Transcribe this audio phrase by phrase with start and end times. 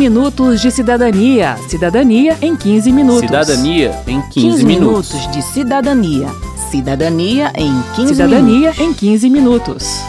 [0.00, 1.58] minutos de cidadania.
[1.68, 3.20] Cidadania em 15 minutos.
[3.20, 5.12] Cidadania em 15, 15 minutos.
[5.12, 6.28] minutos de cidadania.
[6.70, 8.80] Cidadania em 15 Cidadania minutos.
[8.80, 10.00] em 15 minutos.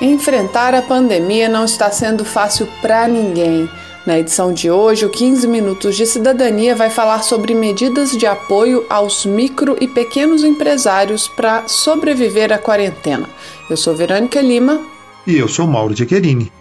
[0.00, 3.68] Enfrentar a pandemia não está sendo fácil para ninguém.
[4.06, 8.86] Na edição de hoje, o 15 Minutos de Cidadania vai falar sobre medidas de apoio
[8.88, 13.28] aos micro e pequenos empresários para sobreviver à quarentena.
[13.68, 14.80] Eu sou Verônica Lima.
[15.26, 16.52] E eu sou Mauro de Querini.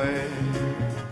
[0.00, 0.37] and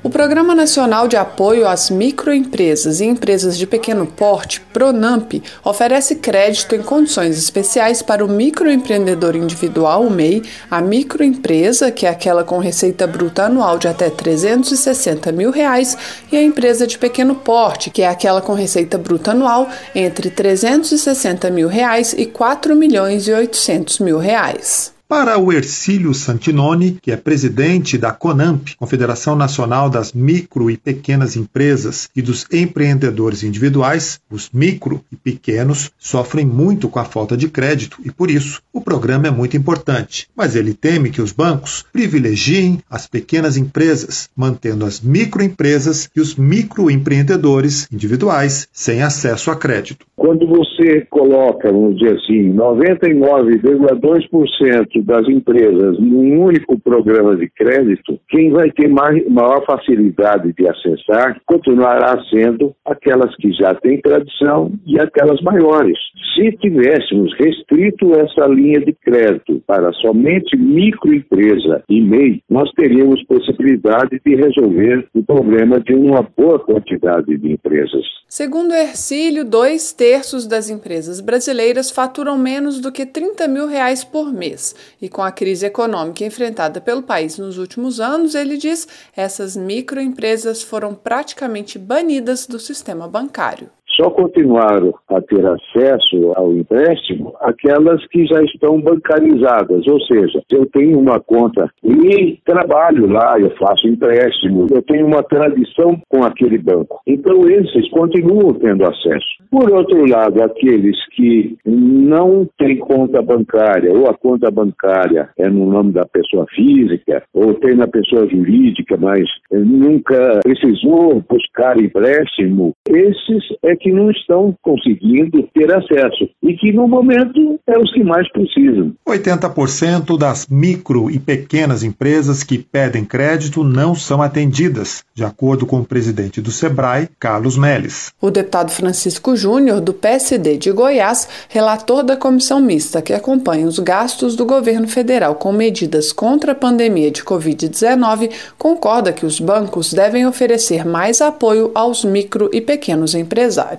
[0.06, 6.76] O Programa Nacional de Apoio às Microempresas e Empresas de Pequeno Porte, PRONAMP, oferece crédito
[6.76, 12.60] em condições especiais para o microempreendedor individual, o MEI, a microempresa, que é aquela com
[12.60, 15.98] receita bruta anual de até 360 mil reais,
[16.30, 21.50] e a empresa de pequeno porte, que é aquela com receita bruta anual entre 360
[21.50, 24.95] mil reais e 4 milhões e 800 mil reais.
[25.08, 31.36] Para o Ercílio Santinoni, que é presidente da CONAMP, Confederação Nacional das Micro e Pequenas
[31.36, 37.48] Empresas e dos Empreendedores Individuais, os micro e pequenos sofrem muito com a falta de
[37.48, 40.26] crédito e, por isso, o programa é muito importante.
[40.34, 46.34] Mas ele teme que os bancos privilegiem as pequenas empresas, mantendo as microempresas e os
[46.34, 50.04] microempreendedores individuais sem acesso a crédito.
[50.16, 58.50] Quando você coloca, vamos dizer assim, 99,2% das empresas num único programa de crédito, quem
[58.50, 64.98] vai ter mais, maior facilidade de acessar continuará sendo aquelas que já têm tradição e
[64.98, 65.96] aquelas maiores.
[66.34, 74.20] Se tivéssemos restrito essa linha de crédito para somente microempresa e MEI, nós teríamos possibilidade
[74.24, 78.04] de resolver o problema de uma boa quantidade de empresas.
[78.28, 84.32] Segundo Ercílio, dois terços das empresas brasileiras faturam menos do que 30 mil reais por
[84.32, 84.85] mês.
[85.00, 88.86] E com a crise econômica enfrentada pelo país nos últimos anos, ele diz,
[89.16, 93.70] essas microempresas foram praticamente banidas do sistema bancário.
[93.96, 100.66] Só continuaram a ter acesso ao empréstimo aquelas que já estão bancarizadas, ou seja, eu
[100.66, 106.58] tenho uma conta e trabalho lá, eu faço empréstimo, eu tenho uma tradição com aquele
[106.58, 107.00] banco.
[107.06, 109.36] Então esses continuam tendo acesso.
[109.50, 115.70] Por outro lado, aqueles que não têm conta bancária ou a conta bancária é no
[115.70, 123.44] nome da pessoa física ou tem na pessoa jurídica, mas nunca precisou buscar empréstimo, esses
[123.62, 128.30] é que não estão conseguindo ter acesso e que no momento é os que mais
[128.30, 128.92] precisam.
[129.08, 135.80] 80% das micro e pequenas empresas que pedem crédito não são atendidas, de acordo com
[135.80, 138.12] o presidente do Sebrae, Carlos Melles.
[138.20, 143.78] O deputado Francisco Júnior, do PSD de Goiás, relator da comissão mista que acompanha os
[143.78, 149.92] gastos do governo federal com medidas contra a pandemia de Covid-19, concorda que os bancos
[149.92, 153.75] devem oferecer mais apoio aos micro e pequenos empresários.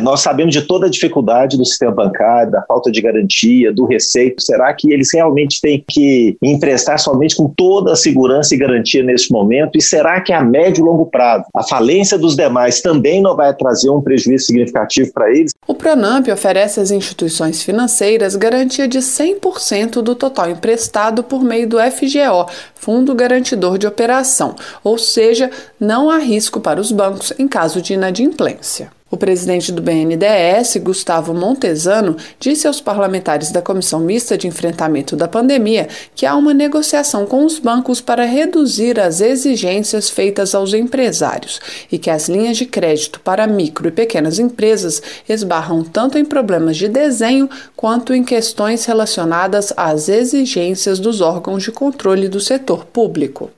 [0.00, 4.40] Nós sabemos de toda a dificuldade do sistema bancário, da falta de garantia, do receito.
[4.40, 9.32] Será que eles realmente têm que emprestar somente com toda a segurança e garantia neste
[9.32, 9.76] momento?
[9.76, 13.52] E será que a médio e longo prazo a falência dos demais também não vai
[13.54, 15.50] trazer um prejuízo significativo para eles?
[15.66, 21.78] O Pronamp oferece às instituições financeiras garantia de 100% do total emprestado por meio do
[21.78, 24.54] FGO, Fundo Garantidor de Operação,
[24.84, 25.50] ou seja,
[25.80, 28.96] não há risco para os bancos em caso de inadimplência.
[29.10, 35.26] O presidente do BNDES, Gustavo Montesano, disse aos parlamentares da Comissão Mista de Enfrentamento da
[35.26, 41.58] Pandemia que há uma negociação com os bancos para reduzir as exigências feitas aos empresários
[41.90, 46.76] e que as linhas de crédito para micro e pequenas empresas esbarram tanto em problemas
[46.76, 53.50] de desenho quanto em questões relacionadas às exigências dos órgãos de controle do setor público.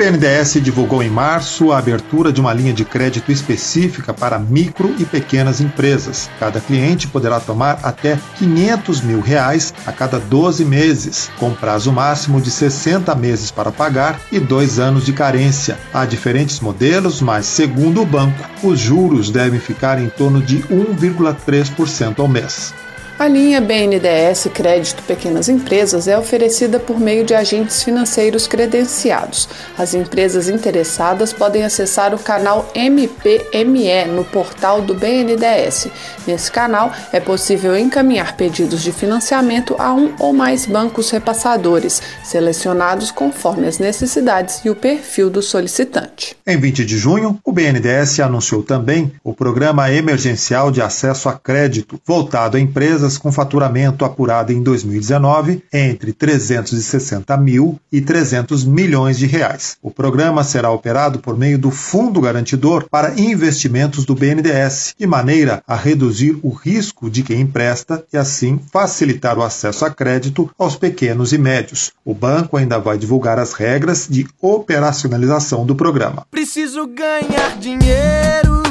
[0.00, 5.04] BNDES divulgou em março a abertura de uma linha de crédito específica para micro e
[5.04, 6.30] pequenas empresas.
[6.38, 12.40] Cada cliente poderá tomar até 500 mil reais a cada 12 meses, com prazo máximo
[12.40, 15.78] de 60 meses para pagar e dois anos de carência.
[15.92, 22.20] Há diferentes modelos, mas segundo o banco, os juros devem ficar em torno de 1,3%
[22.20, 22.72] ao mês.
[23.20, 29.46] A linha BNDES Crédito Pequenas Empresas é oferecida por meio de agentes financeiros credenciados.
[29.76, 35.88] As empresas interessadas podem acessar o canal MPME no portal do BNDES.
[36.26, 43.10] Nesse canal é possível encaminhar pedidos de financiamento a um ou mais bancos repassadores, selecionados
[43.10, 46.34] conforme as necessidades e o perfil do solicitante.
[46.46, 52.00] Em 20 de junho, o BNDES anunciou também o Programa Emergencial de Acesso a Crédito,
[52.06, 59.26] voltado a empresas com faturamento apurado em 2019 entre 360 mil e 300 milhões de
[59.26, 59.76] reais.
[59.82, 65.62] O programa será operado por meio do Fundo Garantidor para Investimentos do BNDES, de maneira
[65.66, 70.76] a reduzir o risco de quem empresta e assim facilitar o acesso a crédito aos
[70.76, 71.92] pequenos e médios.
[72.04, 76.26] O banco ainda vai divulgar as regras de operacionalização do programa.
[76.30, 78.62] Preciso ganhar dinheiro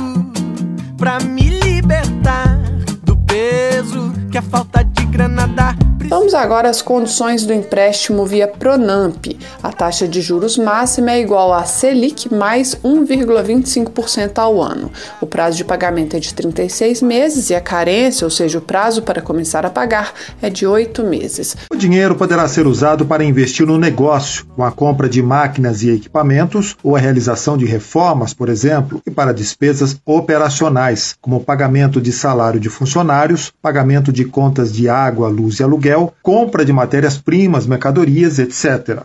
[0.98, 2.60] para me libertar
[3.04, 3.69] do peso
[4.30, 5.89] que a falta de grana dá.
[6.10, 9.28] Vamos agora às condições do empréstimo via Pronamp.
[9.62, 14.92] A taxa de juros máxima é igual a Selic mais 1,25% ao ano.
[15.22, 19.04] O prazo de pagamento é de 36 meses e a carência, ou seja, o prazo
[19.04, 20.12] para começar a pagar,
[20.42, 21.56] é de 8 meses.
[21.72, 25.92] O dinheiro poderá ser usado para investir no negócio, com a compra de máquinas e
[25.92, 32.12] equipamentos ou a realização de reformas, por exemplo, e para despesas operacionais, como pagamento de
[32.12, 38.40] salário de funcionários, pagamento de contas de água, luz e aluguel compra de matérias-primas, mercadorias,
[38.40, 39.04] etc.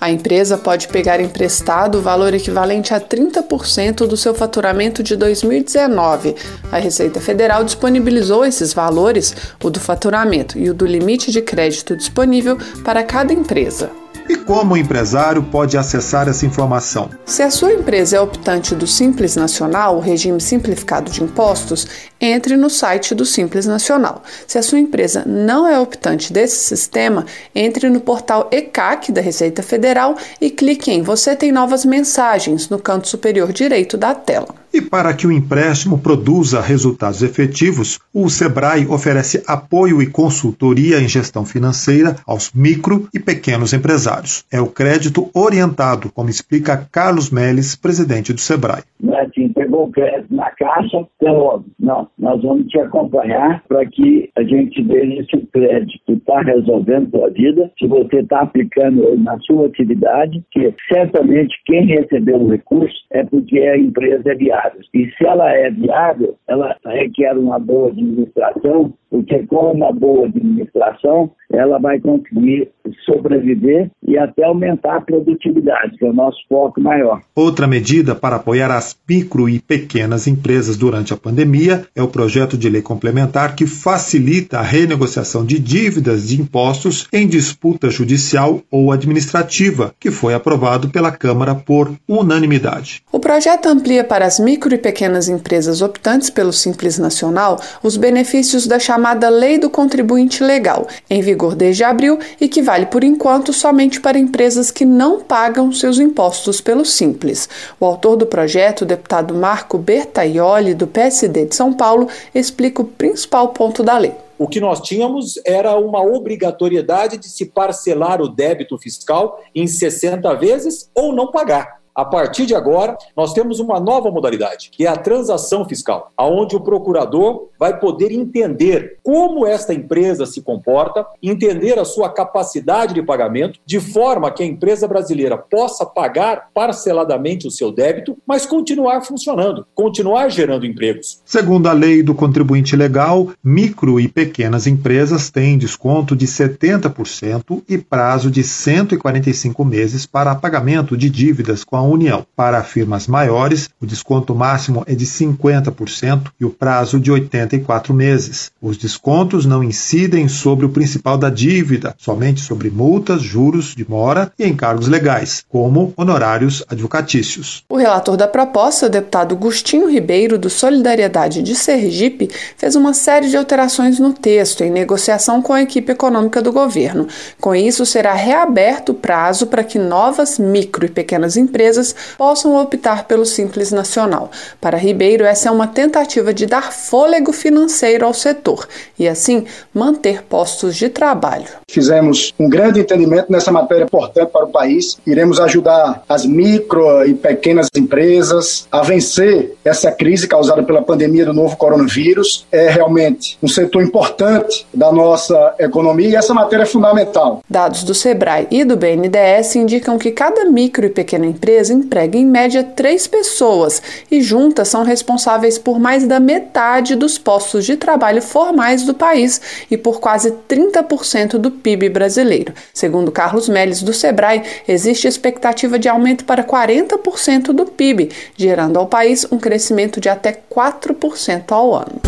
[0.00, 6.34] A empresa pode pegar emprestado o valor equivalente a 30% do seu faturamento de 2019.
[6.70, 11.96] A Receita Federal disponibilizou esses valores, o do faturamento e o do limite de crédito
[11.96, 14.03] disponível para cada empresa.
[14.28, 17.10] E como o empresário pode acessar essa informação?
[17.26, 21.86] Se a sua empresa é optante do Simples Nacional, o regime simplificado de impostos,
[22.18, 24.22] entre no site do Simples Nacional.
[24.46, 29.62] Se a sua empresa não é optante desse sistema, entre no portal ECAC da Receita
[29.62, 34.63] Federal e clique em Você tem novas mensagens no canto superior direito da tela.
[34.74, 41.06] E para que o empréstimo produza resultados efetivos, o Sebrae oferece apoio e consultoria em
[41.06, 44.44] gestão financeira aos micro e pequenos empresários.
[44.52, 48.82] É o crédito orientado, como explica Carlos Meles, presidente do Sebrae.
[49.20, 54.42] Assim, pegou o crédito na caixa, então, não, nós vamos te acompanhar para que a
[54.42, 59.66] gente veja se o crédito está resolvendo sua vida, se você está aplicando na sua
[59.66, 64.86] atividade, que certamente quem recebeu o recurso é porque a empresa é viável viáveis.
[64.94, 71.30] E se ela é viável, ela requer uma boa administração, porque com uma boa administração,
[71.52, 72.68] ela vai conseguir
[73.06, 77.20] sobreviver e até aumentar a produtividade, que é o nosso foco maior.
[77.32, 82.58] Outra medida para apoiar as micro e pequenas empresas durante a pandemia é o projeto
[82.58, 88.90] de lei complementar que facilita a renegociação de dívidas de impostos em disputa judicial ou
[88.90, 93.04] administrativa, que foi aprovado pela Câmara por unanimidade.
[93.12, 98.66] O projeto amplia para as micro e pequenas empresas optantes pelo Simples Nacional os benefícios
[98.66, 103.52] da chamada Lei do Contribuinte Legal, em vigor desde abril e que vale por enquanto
[103.52, 107.48] somente para empresas que não pagam seus impostos pelo Simples.
[107.78, 112.86] O autor do projeto, o deputado Marco Bertaioli, do PSD de São Paulo, explica o
[112.86, 114.14] principal ponto da lei.
[114.38, 120.34] O que nós tínhamos era uma obrigatoriedade de se parcelar o débito fiscal em 60
[120.34, 121.83] vezes ou não pagar.
[121.94, 126.56] A partir de agora, nós temos uma nova modalidade, que é a transação fiscal, aonde
[126.56, 133.02] o procurador vai poder entender como esta empresa se comporta, entender a sua capacidade de
[133.02, 139.02] pagamento, de forma que a empresa brasileira possa pagar parceladamente o seu débito, mas continuar
[139.02, 141.20] funcionando, continuar gerando empregos.
[141.24, 147.78] Segundo a lei do contribuinte legal, micro e pequenas empresas têm desconto de 70% e
[147.78, 152.26] prazo de 145 meses para pagamento de dívidas com a União.
[152.36, 158.50] Para firmas maiores, o desconto máximo é de 50% e o prazo de 84 meses.
[158.60, 164.32] Os descontos não incidem sobre o principal da dívida, somente sobre multas, juros de mora
[164.38, 167.64] e encargos legais, como honorários advocatícios.
[167.68, 173.28] O relator da proposta, o deputado Gustinho Ribeiro, do Solidariedade de Sergipe, fez uma série
[173.28, 177.06] de alterações no texto em negociação com a equipe econômica do governo.
[177.40, 182.56] Com isso, será reaberto o prazo para que novas micro e pequenas empresas empresas possam
[182.56, 184.30] optar pelo Simples Nacional.
[184.60, 190.22] Para Ribeiro, essa é uma tentativa de dar fôlego financeiro ao setor e, assim, manter
[190.22, 191.46] postos de trabalho.
[191.68, 194.96] Fizemos um grande entendimento nessa matéria importante para o país.
[195.06, 201.32] Iremos ajudar as micro e pequenas empresas a vencer essa crise causada pela pandemia do
[201.32, 202.46] novo coronavírus.
[202.52, 207.40] É realmente um setor importante da nossa economia e essa matéria é fundamental.
[207.48, 212.26] Dados do Sebrae e do BNDES indicam que cada micro e pequena empresa emprega em
[212.26, 218.22] média três pessoas e juntas são responsáveis por mais da metade dos postos de trabalho
[218.22, 219.40] formais do país
[219.70, 222.52] e por quase 30% do PIB brasileiro.
[222.72, 228.86] Segundo Carlos Melles, do Sebrae, existe expectativa de aumento para 40% do PIB, gerando ao
[228.86, 232.00] país um crescimento de até 4% ao ano.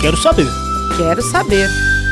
[0.00, 0.46] Quero saber.
[0.96, 2.03] Quero saber.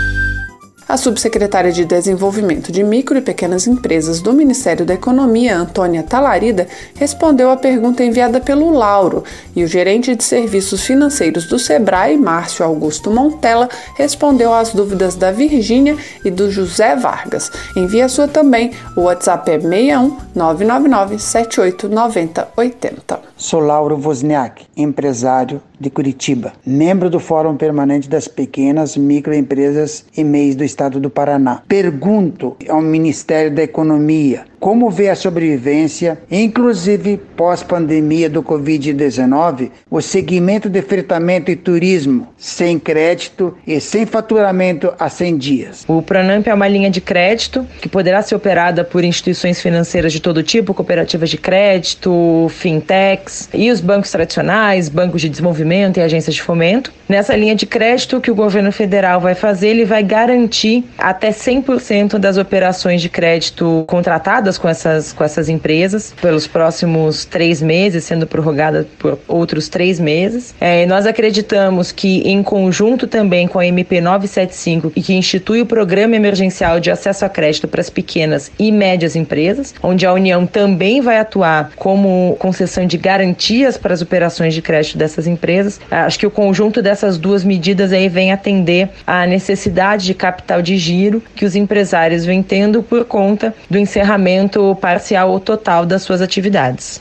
[0.93, 6.69] A subsecretária de Desenvolvimento de Micro e Pequenas Empresas do Ministério da Economia, Antônia Talarida,
[6.97, 9.25] respondeu à pergunta enviada pelo Lauro
[9.57, 15.33] e o gerente de serviços financeiros do Sebrae, Márcio Augusto Montella, respondeu às dúvidas da
[15.33, 17.51] Virgínia e do José Vargas.
[17.75, 18.73] Envie a sua também.
[18.95, 23.21] O WhatsApp é 61 999 78 90 80.
[23.35, 30.55] Sou Lauro Wozniak, empresário de Curitiba, membro do Fórum Permanente das Pequenas Microempresas e MEIs
[30.55, 31.63] do Estado do Paraná.
[31.67, 40.71] Pergunto ao Ministério da Economia como vê a sobrevivência, inclusive pós-pandemia do Covid-19, o segmento
[40.71, 45.85] de fretamento e turismo sem crédito e sem faturamento há 100 dias.
[45.89, 50.21] O Pronamp é uma linha de crédito que poderá ser operada por instituições financeiras de
[50.21, 56.35] todo tipo, cooperativas de crédito, fintechs e os bancos tradicionais, bancos de desenvolvimento e agências
[56.35, 56.93] de fomento.
[57.09, 62.19] Nessa linha de crédito que o governo federal vai fazer, ele vai garantir até 100%
[62.19, 68.27] das operações de crédito contratadas com essas, com essas empresas pelos próximos três meses, sendo
[68.27, 70.55] prorrogada por outros três meses.
[70.61, 75.67] É, nós acreditamos que, em conjunto também com a MP 975, e que institui o
[75.67, 80.47] Programa Emergencial de Acesso a Crédito para as Pequenas e Médias Empresas, onde a União
[80.47, 85.62] também vai atuar como concessão de garantias para as operações de crédito dessas empresas.
[85.91, 90.77] Acho que o conjunto dessas duas medidas aí vem atender à necessidade de capital de
[90.77, 96.21] giro que os empresários vêm tendo por conta do encerramento parcial ou total das suas
[96.21, 97.01] atividades.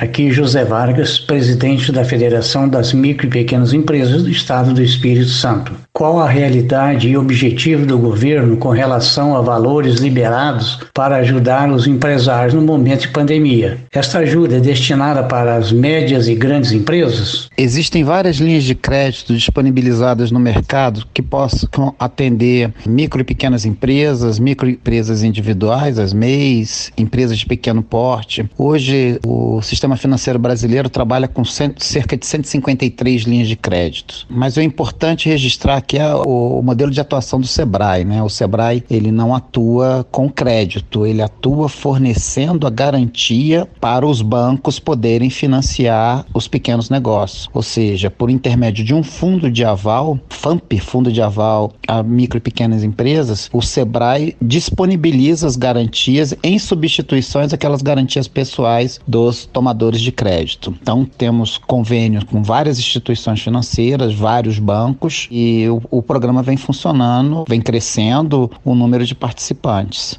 [0.00, 5.28] Aqui José Vargas, presidente da Federação das Micro e Pequenas Empresas do Estado do Espírito
[5.28, 5.72] Santo.
[5.92, 11.88] Qual a realidade e objetivo do governo com relação a valores liberados para ajudar os
[11.88, 13.78] empresários no momento de pandemia?
[13.92, 17.48] Esta ajuda é destinada para as médias e grandes empresas?
[17.58, 24.38] Existem várias linhas de crédito disponibilizadas no mercado que possam atender micro e pequenas empresas,
[24.38, 28.48] microempresas individuais, as MEIs, empresas de pequeno porte.
[28.56, 34.26] Hoje, o sistema financeiro brasileiro trabalha com cerca de 153 linhas de crédito.
[34.28, 38.22] Mas é importante registrar que é o, modelo de atuação do Sebrae, né?
[38.22, 44.78] O Sebrae, ele não atua com crédito, ele atua fornecendo a garantia para os bancos
[44.78, 47.48] poderem financiar os pequenos negócios.
[47.52, 52.38] Ou seja, por intermédio de um fundo de aval, FAMP, Fundo de Aval a Micro
[52.38, 59.77] e Pequenas Empresas, o Sebrae disponibiliza as garantias em substituições àquelas garantias pessoais dos tomadores
[60.00, 60.74] de crédito.
[60.80, 67.44] Então, temos convênios com várias instituições financeiras, vários bancos e o o, programa vem funcionando,
[67.48, 70.18] vem crescendo o número de participantes.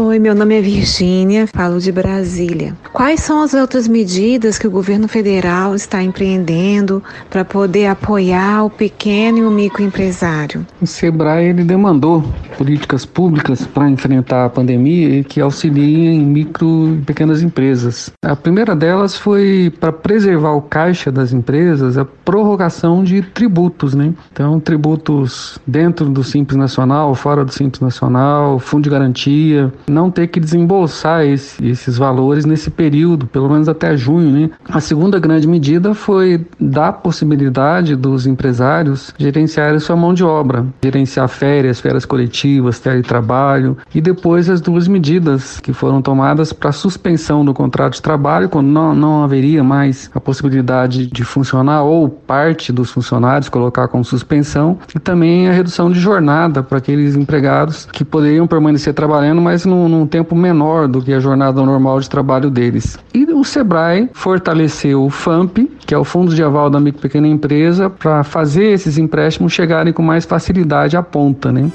[0.00, 2.72] Oi, meu nome é Virgínia, falo de Brasília.
[2.92, 8.70] Quais são as outras medidas que o governo federal está empreendendo para poder apoiar o
[8.70, 10.64] pequeno e o microempresário?
[10.80, 12.22] O Sebrae ele demandou
[12.56, 18.12] políticas públicas para enfrentar a pandemia e que auxiliem micro e pequenas empresas.
[18.24, 24.14] A primeira delas foi para preservar o caixa das empresas, a prorrogação de tributos, né?
[24.32, 30.28] Então, tributos dentro do Simples Nacional, fora do Simples Nacional, fundo de garantia, não ter
[30.28, 34.30] que desembolsar esse, esses valores nesse período, pelo menos até junho.
[34.30, 34.50] Né?
[34.68, 41.28] A segunda grande medida foi dar possibilidade dos empresários gerenciarem sua mão de obra, gerenciar
[41.28, 47.54] férias, férias coletivas, teletrabalho e depois as duas medidas que foram tomadas para suspensão do
[47.54, 52.90] contrato de trabalho, quando não, não haveria mais a possibilidade de funcionar ou parte dos
[52.90, 58.46] funcionários colocar como suspensão e também a redução de jornada para aqueles empregados que poderiam
[58.46, 62.50] permanecer trabalhando, mas não num, num tempo menor do que a jornada normal de trabalho
[62.50, 62.98] deles.
[63.14, 67.28] E o Sebrae fortaleceu o FAMP, que é o Fundo de Aval da Micro Pequena
[67.28, 71.70] Empresa, para fazer esses empréstimos chegarem com mais facilidade à ponta, né?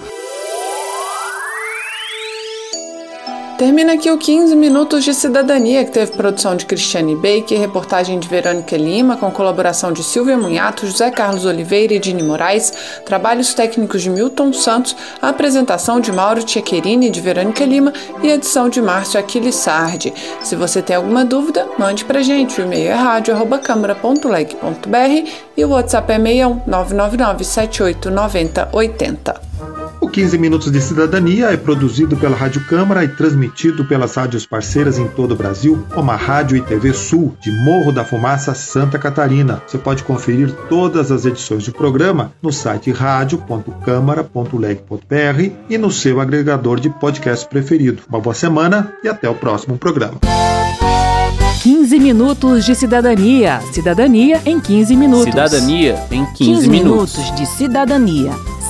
[3.63, 8.27] Termina aqui o 15 Minutos de Cidadania, que teve produção de Cristiane Baker, reportagem de
[8.27, 12.73] Verônica Lima, com colaboração de Silvia Munhato, José Carlos Oliveira e Dini Moraes,
[13.05, 18.67] trabalhos técnicos de Milton Santos, a apresentação de Mauro Tchequerini de Verônica Lima e edição
[18.67, 20.13] de Márcio Aquilissardi.
[20.41, 22.59] Se você tem alguma dúvida, mande pra gente.
[22.59, 29.82] O e-mail é rádio.câmara.leg.br e o WhatsApp é 61 999 78 90 80.
[30.13, 34.99] O 15 Minutos de Cidadania é produzido pela Rádio Câmara e transmitido pelas rádios parceiras
[34.99, 38.99] em todo o Brasil, como a Rádio e TV Sul, de Morro da Fumaça, Santa
[38.99, 39.63] Catarina.
[39.65, 46.79] Você pode conferir todas as edições do programa no site radio.câmara.leg.br e no seu agregador
[46.79, 48.03] de podcast preferido.
[48.07, 50.19] Uma boa semana e até o próximo programa.
[51.63, 53.61] 15 minutos de cidadania.
[53.71, 55.23] Cidadania em 15 minutos.
[55.23, 57.17] Cidadania em 15, 15 minutos.
[57.17, 58.52] minutos de cidadania.